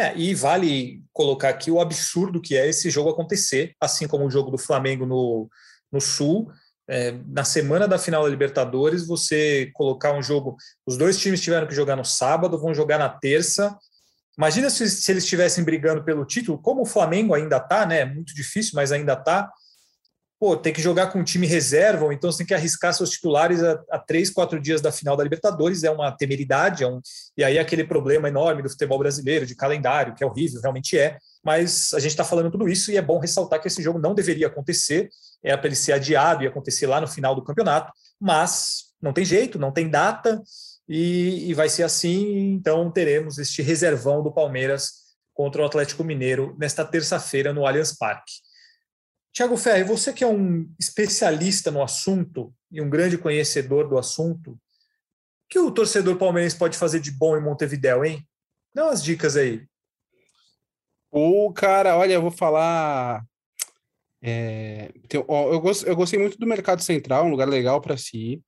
[0.00, 4.30] É, e vale colocar aqui o absurdo que é esse jogo acontecer, assim como o
[4.30, 5.48] jogo do Flamengo no,
[5.92, 6.50] no Sul.
[6.88, 10.56] É, na semana da final da Libertadores, você colocar um jogo.
[10.86, 13.76] Os dois times tiveram que jogar no sábado, vão jogar na terça,
[14.40, 18.06] Imagina se, se eles estivessem brigando pelo título, como o Flamengo ainda está, né?
[18.06, 19.52] Muito difícil, mas ainda está.
[20.40, 23.10] Pô, tem que jogar com um time reserva, ou então você tem que arriscar seus
[23.10, 26.98] titulares a, a três, quatro dias da final da Libertadores, é uma temeridade, é um,
[27.36, 31.18] e aí aquele problema enorme do futebol brasileiro, de calendário, que é horrível, realmente é.
[31.44, 34.14] Mas a gente está falando tudo isso e é bom ressaltar que esse jogo não
[34.14, 35.10] deveria acontecer,
[35.44, 39.26] era para ele ser adiado e acontecer lá no final do campeonato, mas não tem
[39.26, 40.42] jeito, não tem data,
[40.88, 42.54] e, e vai ser assim.
[42.54, 48.32] Então, teremos este reservão do Palmeiras contra o Atlético Mineiro nesta terça-feira no Allianz Parque.
[49.32, 54.52] Tiago Ferri, você que é um especialista no assunto e um grande conhecedor do assunto,
[54.52, 54.58] o
[55.48, 58.26] que o torcedor palmeirense pode fazer de bom em Montevidéu, hein?
[58.74, 59.64] Dá umas dicas aí.
[61.10, 63.24] O cara, olha, eu vou falar.
[64.22, 65.26] É, eu,
[65.86, 68.42] eu gostei muito do Mercado Central, um lugar legal para se ir.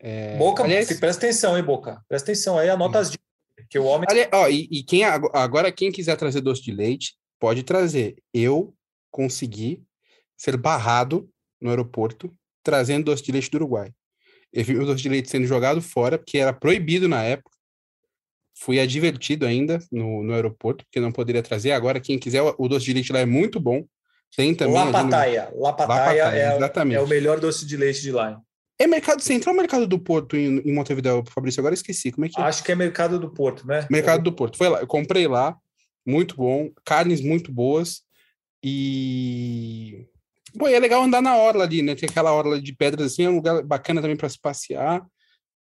[0.00, 2.02] É, Boca, aliás, presta atenção, hein, Boca?
[2.08, 3.24] Presta atenção aí, anota as dicas.
[3.70, 4.06] Que o homem.
[4.10, 8.16] Aliás, ó, e, e quem agora, quem quiser trazer doce de leite, pode trazer.
[8.32, 8.74] Eu
[9.10, 9.82] consegui
[10.36, 11.28] ser barrado
[11.60, 13.92] no aeroporto trazendo doce de leite do Uruguai.
[14.52, 17.50] Eu vi o doce de leite sendo jogado fora, porque era proibido na época.
[18.56, 21.72] Fui advertido ainda no, no aeroporto, porque não poderia trazer.
[21.72, 23.84] Agora, quem quiser, o doce de leite lá é muito bom.
[24.36, 24.74] Tem também.
[24.74, 25.50] Lapataia.
[25.52, 25.60] No...
[25.60, 28.40] Lapataia, Lapataia é, é, o melhor doce de leite de lá.
[28.78, 31.60] É Mercado Central ou Mercado do Porto em, em Montevideo, Fabrício?
[31.60, 32.10] Agora esqueci.
[32.10, 32.44] Como é que é?
[32.44, 33.86] Acho que é Mercado do Porto, né?
[33.90, 34.56] Mercado do Porto.
[34.56, 34.80] Foi lá.
[34.80, 35.56] Eu comprei lá.
[36.06, 36.70] Muito bom.
[36.84, 38.02] Carnes muito boas.
[38.62, 40.06] E.
[40.58, 41.94] Pô, e é legal andar na orla ali, né?
[41.94, 45.04] Tem aquela orla de pedras assim, é um lugar bacana também para se passear.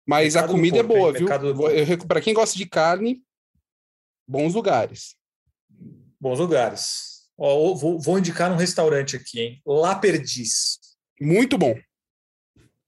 [0.08, 1.28] Mas a comida é é boa, viu?
[2.08, 3.24] Para quem gosta de carne,
[4.28, 5.16] bons lugares.
[6.20, 7.16] Bons lugares.
[7.38, 9.62] Ó, vou, vou indicar um restaurante aqui, hein?
[9.66, 10.80] La Perdiz.
[11.20, 11.76] Muito bom.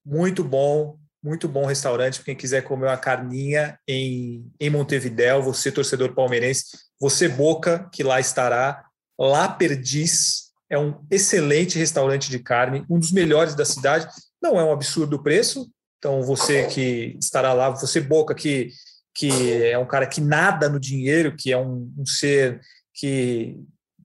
[0.06, 2.24] Muito bom, muito bom restaurante.
[2.24, 8.20] Quem quiser comer uma carninha em, em Montevidéu, você, torcedor palmeirense, você, Boca, que lá
[8.20, 8.86] estará,
[9.20, 14.08] lá Perdiz, É um excelente restaurante de carne, um dos melhores da cidade.
[14.42, 15.70] Não é um absurdo o preço.
[15.98, 18.70] Então, você que estará lá, você Boca, que,
[19.16, 22.62] que é um cara que nada no dinheiro, que é um, um ser
[22.94, 23.58] que,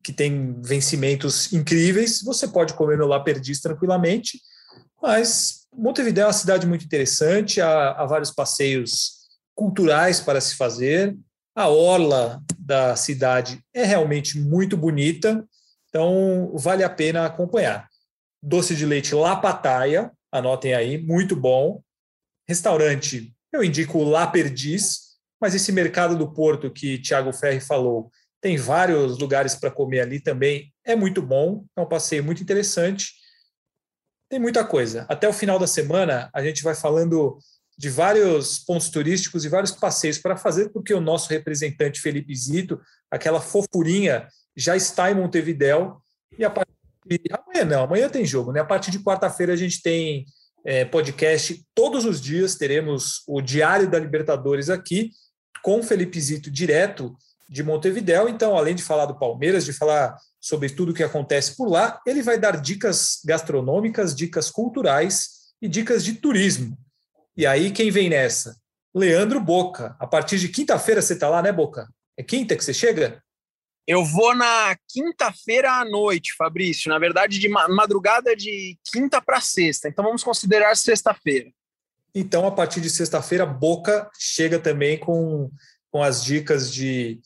[0.02, 4.40] que tem vencimentos incríveis, você pode comer no La Perdiz tranquilamente.
[5.02, 9.22] Mas Montevideo é uma cidade muito interessante, há, há vários passeios
[9.54, 11.16] culturais para se fazer.
[11.54, 15.44] A orla da cidade é realmente muito bonita,
[15.92, 17.86] então vale a pena acompanhar.
[18.42, 21.82] Doce de leite La Pataia, anotem aí, muito bom.
[22.48, 28.56] Restaurante, eu indico La Perdiz, mas esse mercado do Porto que Tiago Ferri falou, tem
[28.56, 33.12] vários lugares para comer ali também, é muito bom, é um passeio muito interessante.
[34.30, 35.04] Tem muita coisa.
[35.10, 37.38] Até o final da semana, a gente vai falando
[37.76, 42.80] de vários pontos turísticos e vários passeios para fazer, porque o nosso representante Felipe Zito,
[43.10, 46.00] aquela fofurinha, já está em Montevidéu.
[46.38, 46.72] E a partir
[47.06, 47.20] de...
[47.30, 48.60] amanhã não, amanhã tem jogo, né?
[48.60, 50.26] A partir de quarta-feira a gente tem
[50.64, 52.56] é, podcast todos os dias.
[52.56, 55.10] Teremos o Diário da Libertadores aqui
[55.62, 57.16] com Felipe Zito direto
[57.48, 58.28] de Montevidéu.
[58.28, 62.00] Então, além de falar do Palmeiras, de falar sobre tudo o que acontece por lá,
[62.06, 66.76] ele vai dar dicas gastronômicas, dicas culturais e dicas de turismo.
[67.36, 68.56] E aí, quem vem nessa?
[68.94, 69.96] Leandro Boca.
[69.98, 71.88] A partir de quinta-feira você está lá, né, Boca?
[72.16, 73.21] É quinta que você chega?
[73.86, 76.88] Eu vou na quinta-feira à noite, Fabrício.
[76.88, 79.88] Na verdade, de madrugada de quinta para sexta.
[79.88, 81.50] Então vamos considerar sexta-feira.
[82.14, 85.50] Então, a partir de sexta-feira, Boca chega também com,
[85.90, 87.20] com as dicas de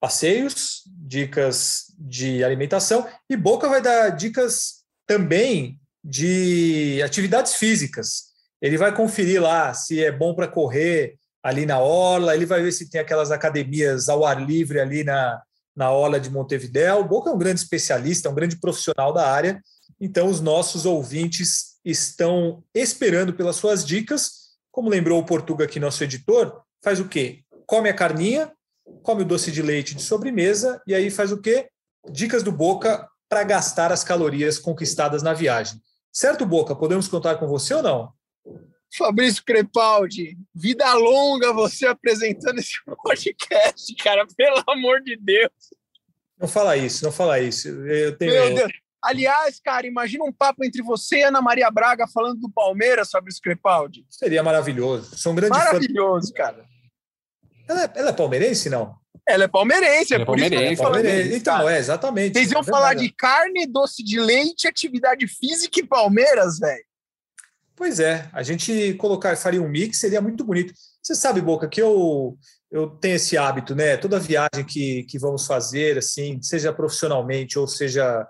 [0.00, 8.28] passeios, dicas de alimentação, e Boca vai dar dicas também de atividades físicas.
[8.62, 12.72] Ele vai conferir lá se é bom para correr ali na orla, ele vai ver
[12.72, 15.42] se tem aquelas academias ao ar livre ali na,
[15.78, 16.98] na orla de Montevidéu.
[16.98, 19.62] O Boca é um grande especialista, é um grande profissional da área,
[20.00, 24.48] então os nossos ouvintes estão esperando pelas suas dicas.
[24.72, 27.44] Como lembrou o Portuga aqui, nosso editor, faz o quê?
[27.64, 28.52] Come a carninha,
[29.04, 31.68] come o doce de leite de sobremesa e aí faz o quê?
[32.10, 35.80] Dicas do Boca para gastar as calorias conquistadas na viagem.
[36.12, 36.74] Certo, Boca?
[36.74, 38.12] Podemos contar com você ou não?
[38.96, 42.72] Fabrício Crepaldi, vida longa você apresentando esse
[43.02, 45.52] podcast, cara, pelo amor de Deus.
[46.40, 47.68] Não fala isso, não fala isso.
[47.68, 48.32] Eu tenho...
[48.32, 48.72] Meu Deus.
[49.02, 53.40] Aliás, cara, imagina um papo entre você e Ana Maria Braga falando do Palmeiras, Fabrício
[53.40, 54.04] Crepaldi.
[54.10, 55.16] Seria maravilhoso.
[55.16, 56.34] Sou um grande Maravilhoso, fã.
[56.34, 56.64] cara.
[57.68, 58.96] Ela é, ela é palmeirense, não?
[59.26, 61.36] Ela é palmeirense, Ela é é por isso que eu palmeirense, falando Palmeirense.
[61.36, 62.32] Então, é, exatamente.
[62.32, 66.87] Vocês iam É falar de carne, doce de leite, atividade física e Palmeiras, velho.
[67.78, 70.74] Pois é, a gente colocar, faria um mix, seria muito bonito.
[71.00, 72.36] Você sabe, Boca, que eu,
[72.72, 73.96] eu tenho esse hábito, né?
[73.96, 78.26] Toda viagem que, que vamos fazer, assim, seja profissionalmente ou seja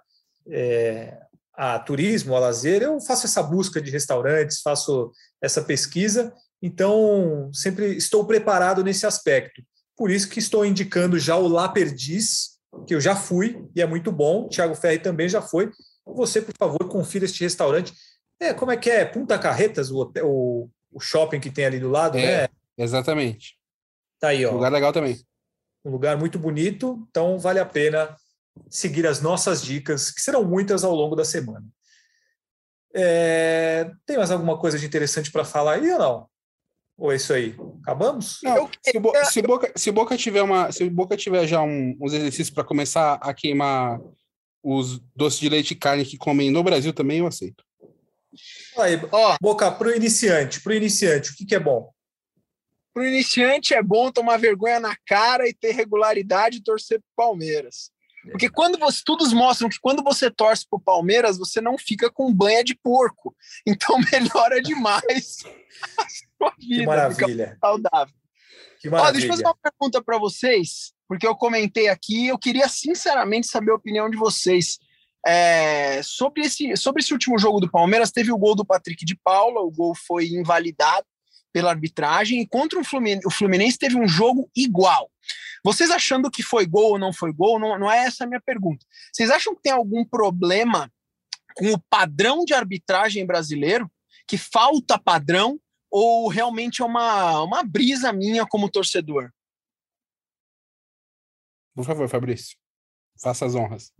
[0.50, 1.16] é,
[1.54, 5.10] a turismo, a lazer, eu faço essa busca de restaurantes, faço
[5.42, 6.30] essa pesquisa,
[6.60, 9.62] então sempre estou preparado nesse aspecto.
[9.96, 13.86] Por isso que estou indicando já o La Perdiz, que eu já fui e é
[13.86, 14.46] muito bom.
[14.46, 15.70] Tiago Ferri também já foi.
[16.06, 17.94] Você, por favor, confira este restaurante.
[18.40, 19.04] É, como é que é?
[19.04, 22.42] Punta Carretas, o, hotel, o, o shopping que tem ali do lado, É.
[22.42, 22.48] né?
[22.76, 23.56] Exatamente.
[24.20, 24.52] Tá aí, ó.
[24.52, 25.18] Lugar legal também.
[25.84, 28.14] Um lugar muito bonito, então vale a pena
[28.68, 31.64] seguir as nossas dicas, que serão muitas ao longo da semana.
[32.94, 36.26] É, tem mais alguma coisa de interessante para falar aí ou não?
[36.96, 37.54] Ou é isso aí?
[37.82, 38.38] Acabamos?
[38.42, 41.16] Não, se, o Bo- se o Boca, se o Boca tiver uma, se o Boca
[41.16, 44.00] tiver já um- uns exercícios para começar a queimar
[44.62, 47.62] os doces de leite e carne que comem no Brasil também, eu aceito.
[48.78, 51.90] Aí, Ó, Boca, para o iniciante, para o iniciante, o que, que é bom?
[52.92, 57.92] pro iniciante é bom tomar vergonha na cara e ter regularidade e torcer pro Palmeiras.
[58.28, 62.34] Porque quando você, estudos mostram que quando você torce pro Palmeiras, você não fica com
[62.34, 63.36] banha de porco.
[63.64, 65.38] Então melhora demais
[65.96, 67.58] a sua Que vida, fica maravilha.
[67.60, 68.14] saudável.
[68.80, 69.28] Que Ó, deixa eu maravilha.
[69.28, 74.10] fazer uma pergunta para vocês, porque eu comentei aqui, eu queria sinceramente saber a opinião
[74.10, 74.78] de vocês.
[75.26, 79.16] É, sobre, esse, sobre esse último jogo do Palmeiras, teve o gol do Patrick de
[79.16, 81.06] Paula, o gol foi invalidado
[81.52, 85.10] pela arbitragem, e contra o Fluminense, o Fluminense teve um jogo igual.
[85.64, 88.40] Vocês achando que foi gol ou não foi gol, não, não é essa a minha
[88.40, 88.86] pergunta.
[89.12, 90.92] Vocês acham que tem algum problema
[91.54, 93.90] com o padrão de arbitragem brasileiro?
[94.26, 95.60] Que falta padrão?
[95.90, 99.32] Ou realmente é uma, uma brisa minha como torcedor?
[101.74, 102.56] Por favor, Fabrício.
[103.20, 103.92] Faça as honras.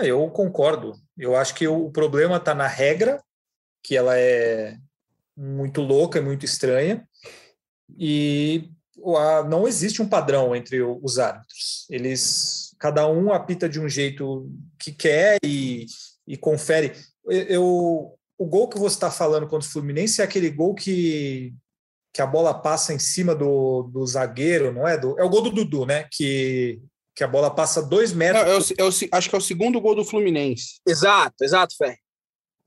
[0.00, 0.94] É, Eu concordo.
[1.16, 3.22] Eu acho que o problema está na regra,
[3.82, 4.76] que ela é
[5.36, 7.06] muito louca, muito estranha,
[7.98, 8.70] e
[9.48, 11.86] não existe um padrão entre os árbitros.
[11.90, 15.86] Eles, cada um apita de um jeito que quer e,
[16.26, 16.92] e confere.
[17.26, 21.54] Eu- o gol que você está falando contra o Fluminense é aquele gol que,
[22.12, 24.98] que a bola passa em cima do, do zagueiro, não é?
[24.98, 26.08] Do, é o gol do Dudu, né?
[26.10, 26.80] Que,
[27.14, 28.42] que a bola passa dois Não, metros.
[28.46, 30.80] é o se- é o se- acho que é o segundo gol do Fluminense.
[30.86, 31.98] Exato, exato, Ferre.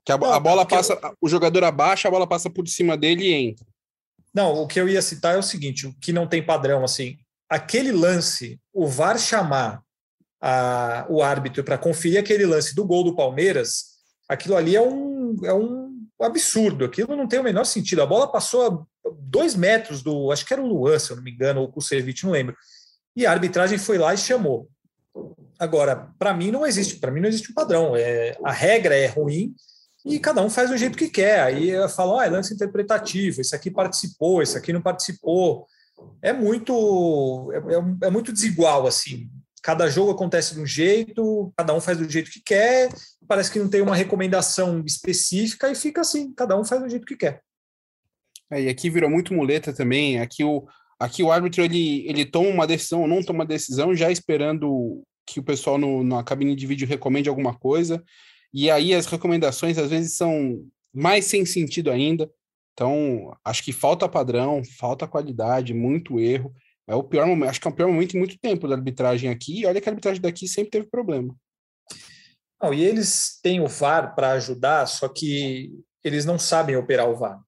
[0.04, 3.24] Que a, Não, a bola passa, o jogador abaixa, a bola passa por cima dele
[3.24, 3.66] e entra.
[4.34, 7.16] Não, o que eu ia citar é o seguinte: o que não tem padrão, assim,
[7.48, 9.82] aquele lance, o VAR chamar
[10.40, 15.36] a- o árbitro para conferir aquele lance do gol do Palmeiras, aquilo ali é um,
[15.44, 15.88] é um
[16.22, 18.02] absurdo, aquilo não tem o menor sentido.
[18.02, 21.22] A bola passou a dois metros do, acho que era o Luan, se eu não
[21.22, 22.56] me engano, ou o Kusevich, não lembro.
[23.16, 24.68] E a arbitragem foi lá e chamou.
[25.58, 27.96] Agora, para mim não existe, para mim não existe um padrão.
[27.96, 29.54] É, a regra é ruim
[30.04, 31.40] e cada um faz do jeito que quer.
[31.40, 35.66] Aí eu falo, ah, é lance interpretativo, esse aqui participou, esse aqui não participou.
[36.22, 39.28] É muito, é, é- é muito desigual assim.
[39.60, 42.88] Cada jogo acontece de um jeito, cada um faz do jeito que quer.
[43.26, 47.04] Parece que não tem uma recomendação específica e fica assim, cada um faz do jeito
[47.04, 47.42] que quer.
[48.50, 50.20] É, e aqui virou muito muleta também.
[50.20, 50.66] Aqui o,
[50.98, 55.40] aqui o árbitro ele, ele toma uma decisão ou não toma decisão, já esperando que
[55.40, 58.02] o pessoal no, na cabine de vídeo recomende alguma coisa.
[58.52, 62.30] E aí as recomendações às vezes são mais sem sentido ainda.
[62.72, 66.52] Então, acho que falta padrão, falta qualidade, muito erro.
[66.86, 69.28] É o pior momento, acho que é o pior momento em muito tempo da arbitragem
[69.28, 69.60] aqui.
[69.60, 71.34] E olha que a arbitragem daqui sempre teve problema.
[72.62, 75.70] Não, e eles têm o VAR para ajudar, só que
[76.02, 77.40] eles não sabem operar o VAR.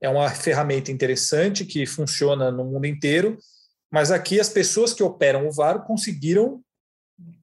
[0.00, 3.38] É uma ferramenta interessante que funciona no mundo inteiro,
[3.90, 6.62] mas aqui as pessoas que operam o VAR conseguiram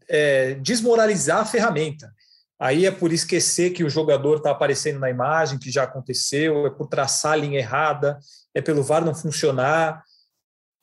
[0.08, 2.12] é, desmoralizar a ferramenta.
[2.60, 6.70] Aí é por esquecer que o jogador está aparecendo na imagem, que já aconteceu, é
[6.72, 8.18] por traçar a linha errada,
[8.56, 10.04] é pelo VAR não funcionar.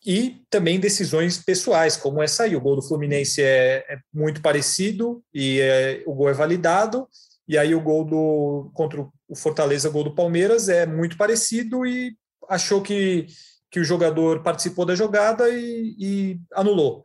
[0.06, 2.54] E também decisões pessoais, como essa aí.
[2.54, 7.08] O gol do Fluminense é, é muito parecido e é, o gol é validado.
[7.48, 12.16] E aí o gol do contra o Fortaleza, gol do Palmeiras, é muito parecido e
[12.48, 13.26] achou que,
[13.70, 17.04] que o jogador participou da jogada e, e anulou.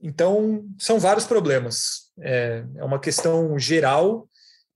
[0.00, 2.12] Então, são vários problemas.
[2.20, 4.28] É, é uma questão geral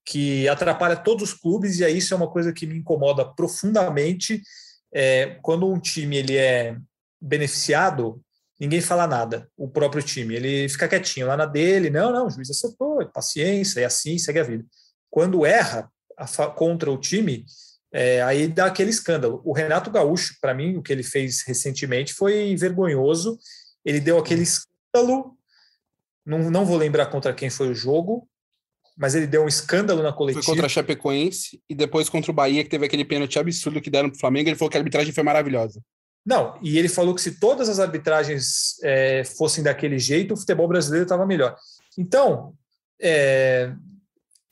[0.04, 4.42] que atrapalha todos os clubes e aí isso é uma coisa que me incomoda profundamente.
[4.92, 6.76] É, quando um time ele é
[7.20, 8.20] beneficiado,
[8.58, 10.34] ninguém fala nada, o próprio time.
[10.34, 14.40] Ele fica quietinho lá na dele, não, não, o juiz acertou, paciência, é assim, segue
[14.40, 14.64] a vida.
[15.08, 15.90] Quando erra
[16.54, 17.44] contra o time,
[17.92, 19.40] é, aí dá aquele escândalo.
[19.44, 23.38] O Renato Gaúcho, para mim, o que ele fez recentemente foi vergonhoso.
[23.84, 25.36] Ele deu aquele escândalo,
[26.24, 28.28] não, não vou lembrar contra quem foi o jogo,
[28.96, 30.44] mas ele deu um escândalo na Foi coletiva.
[30.44, 34.10] contra a Chapecoense e depois contra o Bahia, que teve aquele pênalti absurdo que deram
[34.10, 34.48] pro Flamengo.
[34.48, 35.80] Ele falou que a arbitragem foi maravilhosa.
[36.24, 40.68] Não, e ele falou que se todas as arbitragens é, fossem daquele jeito, o futebol
[40.68, 41.56] brasileiro estava melhor.
[41.96, 42.52] Então,
[43.00, 43.72] é,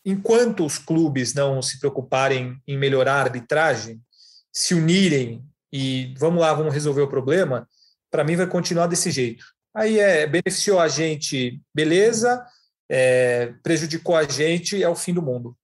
[0.04, 4.00] enquanto os clubes não se preocuparem em melhorar a arbitragem,
[4.52, 7.68] se unirem e vamos lá, vamos resolver o problema,
[8.10, 9.44] para mim vai continuar desse jeito.
[9.74, 12.44] Aí é beneficiou a gente, beleza,
[12.90, 15.56] é, prejudicou a gente, é o fim do mundo.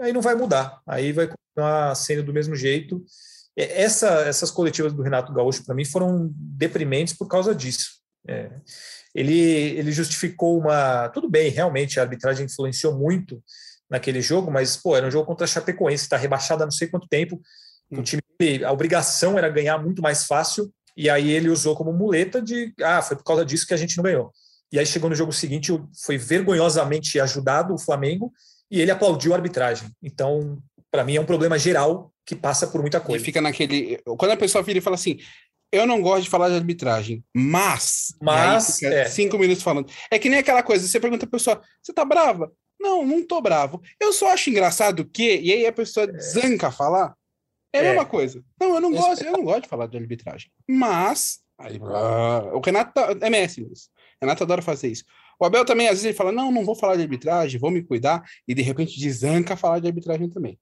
[0.00, 3.04] Aí não vai mudar, aí vai continuar sendo do mesmo jeito.
[3.56, 8.02] Essa, essas coletivas do Renato Gaúcho, para mim, foram deprimentes por causa disso.
[8.26, 8.50] É,
[9.14, 11.08] ele, ele justificou uma.
[11.10, 13.42] Tudo bem, realmente, a arbitragem influenciou muito
[13.88, 16.72] naquele jogo, mas, pô, era um jogo contra a Chapecoense, que está rebaixada há não
[16.72, 17.40] sei quanto tempo.
[17.90, 18.22] O time,
[18.64, 22.72] a obrigação era ganhar muito mais fácil, e aí ele usou como muleta de.
[22.82, 24.32] Ah, foi por causa disso que a gente não ganhou.
[24.72, 25.70] E aí chegou no jogo seguinte,
[26.04, 28.32] foi vergonhosamente ajudado o Flamengo,
[28.70, 29.88] e ele aplaudiu a arbitragem.
[30.02, 30.58] Então,
[30.90, 33.24] para mim, é um problema geral que passa por muita E coisa.
[33.24, 34.00] fica naquele.
[34.18, 35.18] Quando a pessoa vira e fala assim.
[35.74, 38.14] Eu não gosto de falar de arbitragem, mas.
[38.22, 39.06] Mas, é.
[39.06, 39.90] cinco minutos falando.
[40.10, 42.52] É que nem aquela coisa, você pergunta a pessoa, você tá brava?
[42.80, 43.80] Não, não tô bravo.
[44.00, 45.40] Eu só acho engraçado que.
[45.40, 47.14] E aí a pessoa zanca a falar.
[47.72, 47.88] É a É.
[47.88, 48.42] mesma coisa.
[48.60, 50.50] Não, eu não gosto, eu não gosto de falar de arbitragem.
[50.68, 51.38] Mas.
[51.58, 53.88] Aí, ah, o Renato tá- é mestre nisso.
[54.20, 55.04] Renato adora fazer isso.
[55.40, 57.82] O Abel também, às vezes, ele fala: não, não vou falar de arbitragem, vou me
[57.82, 60.58] cuidar, e de repente desanca falar de arbitragem também.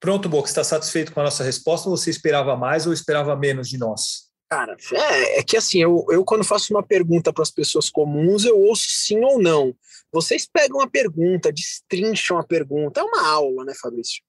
[0.00, 3.78] Pronto, Boca, está satisfeito com a nossa resposta você esperava mais ou esperava menos de
[3.78, 4.26] nós?
[4.48, 8.44] Cara, é, é que assim, eu, eu quando faço uma pergunta para as pessoas comuns,
[8.44, 9.74] eu ouço sim ou não.
[10.12, 13.00] Vocês pegam a pergunta, destrincham a pergunta.
[13.00, 14.22] É uma aula, né, Fabrício?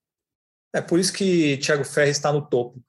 [0.74, 2.82] É por isso que Thiago Ferri está no topo.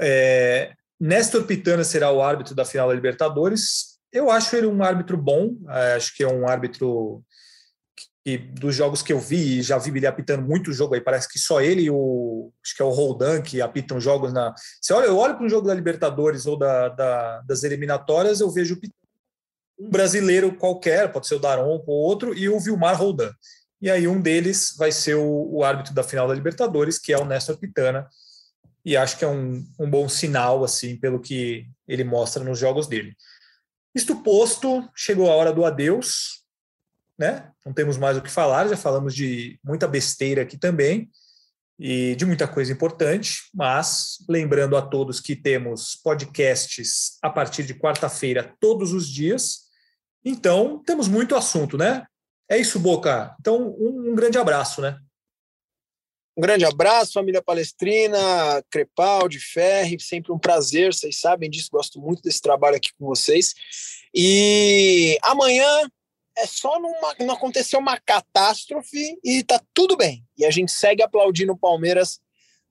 [0.00, 3.98] É, Néstor Pitana será o árbitro da final da Libertadores.
[4.12, 7.22] Eu acho ele um árbitro bom, é, acho que é um árbitro
[8.36, 11.60] dos jogos que eu vi, já vi ele apitando muito jogo aí, parece que só
[11.60, 12.52] ele e o.
[12.62, 14.54] Acho que é o Roldan que apitam jogos na.
[14.80, 18.50] Você olha, eu olho para um jogo da Libertadores ou da, da, das eliminatórias, eu
[18.50, 18.78] vejo
[19.78, 23.32] um brasileiro qualquer, pode ser o Daron ou outro, e o Vilmar Roldan.
[23.80, 27.18] E aí um deles vai ser o, o árbitro da final da Libertadores, que é
[27.18, 28.08] o Néstor Pitana.
[28.84, 32.86] E acho que é um, um bom sinal, assim, pelo que ele mostra nos jogos
[32.86, 33.14] dele.
[33.94, 36.37] Isto posto, chegou a hora do adeus,
[37.18, 37.50] né?
[37.66, 41.10] Não temos mais o que falar, já falamos de muita besteira aqui também
[41.78, 47.74] e de muita coisa importante, mas lembrando a todos que temos podcasts a partir de
[47.74, 49.68] quarta-feira todos os dias.
[50.24, 52.04] Então, temos muito assunto, né?
[52.50, 53.34] É isso, Boca.
[53.40, 54.98] Então, um, um grande abraço, né?
[56.36, 58.18] Um grande abraço, família palestrina,
[58.70, 63.54] Crepaldi, Ferri, sempre um prazer, vocês sabem disso, gosto muito desse trabalho aqui com vocês.
[64.14, 65.66] E amanhã
[66.38, 70.24] é só numa, não acontecer uma catástrofe e tá tudo bem.
[70.36, 72.20] E a gente segue aplaudindo o Palmeiras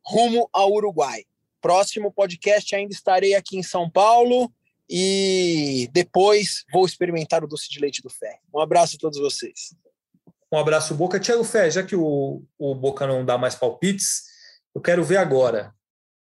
[0.06, 1.24] rumo ao Uruguai.
[1.62, 4.52] Próximo podcast ainda estarei aqui em São Paulo
[4.90, 8.40] e depois vou experimentar o doce de leite do Fé.
[8.54, 9.76] Um abraço a todos vocês.
[10.52, 11.20] Um abraço, Boca.
[11.20, 14.24] Tiago Fé, já que o, o Boca não dá mais palpites,
[14.74, 15.74] eu quero ver agora,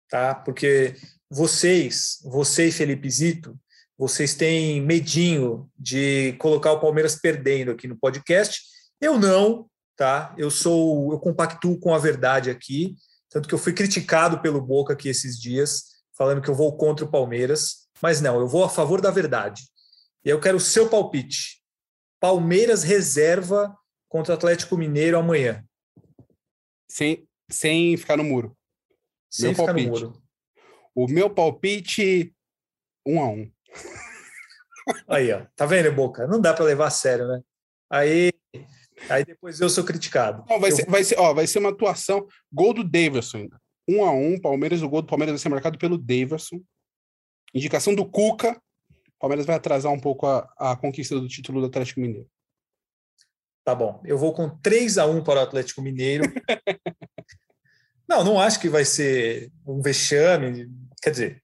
[0.08, 0.34] tá?
[0.34, 0.96] Porque
[1.28, 3.58] vocês, você e Felipe Zito,
[3.96, 8.62] vocês têm medinho de colocar o Palmeiras perdendo aqui no podcast.
[9.00, 10.34] Eu não, tá?
[10.36, 12.96] Eu sou, eu compactuo com a verdade aqui,
[13.30, 17.04] tanto que eu fui criticado pelo Boca aqui esses dias, falando que eu vou contra
[17.04, 17.88] o Palmeiras.
[18.02, 19.62] Mas não, eu vou a favor da verdade.
[20.24, 21.62] E eu quero o seu palpite.
[22.20, 23.76] Palmeiras reserva
[24.08, 25.64] contra o Atlético Mineiro amanhã.
[26.88, 28.56] Sem, sem ficar no muro.
[29.30, 29.86] Sem meu ficar palpite.
[29.86, 30.22] no muro.
[30.94, 32.34] O meu palpite,
[33.06, 33.53] um a um.
[35.08, 35.46] Aí, ó.
[35.56, 36.26] Tá vendo, Boca?
[36.26, 37.40] Não dá para levar a sério, né?
[37.90, 38.32] Aí,
[39.08, 40.44] aí depois eu sou criticado.
[40.48, 42.26] Não, vai, Eu- ser, vai, ser, ó, vai ser uma atuação.
[42.52, 43.60] Gol do Daverson ainda.
[43.88, 44.82] Um a um, Palmeiras.
[44.82, 46.60] O gol do Palmeiras vai ser marcado pelo Daverson.
[47.54, 48.60] Indicação do Cuca.
[49.18, 52.28] Palmeiras vai atrasar um pouco a, a conquista do título do Atlético Mineiro.
[53.64, 54.02] Tá bom.
[54.04, 56.24] Eu vou com 3 a 1 para o Atlético Mineiro.
[58.06, 60.68] não, não acho que vai ser um vexame.
[61.00, 61.42] Quer dizer,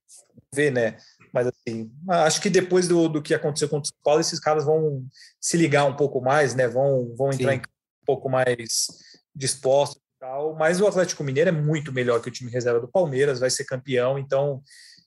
[0.55, 0.99] ver, né?
[1.33, 4.65] Mas assim, acho que depois do, do que aconteceu contra o São Paulo, esses caras
[4.65, 5.05] vão
[5.41, 6.67] se ligar um pouco mais, né?
[6.69, 7.59] Vão, vão entrar Sim.
[7.59, 8.89] em um pouco mais
[9.35, 10.55] dispostos e tal.
[10.57, 13.65] Mas o Atlético Mineiro é muito melhor que o time reserva do Palmeiras, vai ser
[13.65, 14.19] campeão.
[14.19, 14.63] Então,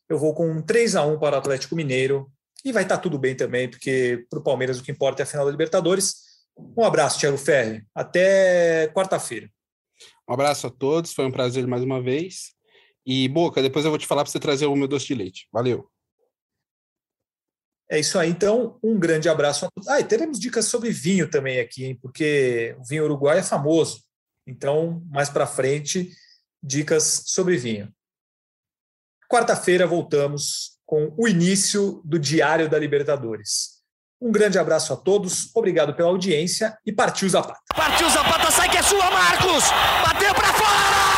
[0.09, 2.31] eu vou com 3 a 1 para o Atlético Mineiro.
[2.65, 5.25] E vai estar tudo bem também, porque para o Palmeiras o que importa é a
[5.25, 6.15] final da Libertadores.
[6.77, 7.83] Um abraço, Thiago Ferri.
[7.93, 9.49] Até quarta-feira.
[10.29, 12.53] Um abraço a todos, foi um prazer mais uma vez.
[13.05, 15.47] E, Boca, depois eu vou te falar para você trazer o meu doce de leite.
[15.51, 15.89] Valeu.
[17.93, 18.79] É isso aí, então.
[18.83, 19.67] Um grande abraço.
[19.87, 21.99] Ah, e teremos dicas sobre vinho também aqui, hein?
[22.01, 24.01] Porque o vinho uruguai é famoso.
[24.47, 26.11] Então, mais para frente,
[26.61, 27.93] dicas sobre vinho.
[29.31, 33.83] Quarta-feira voltamos com o início do Diário da Libertadores.
[34.19, 37.59] Um grande abraço a todos, obrigado pela audiência e partiu Zapata.
[37.75, 39.65] Partiu Zapata, sai que é sua, Marcos!
[40.03, 41.12] Bateu pra fora!